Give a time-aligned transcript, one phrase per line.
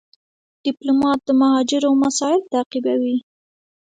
[0.65, 3.17] ډيپلومات د مهاجرو مسایل تعقیبوي.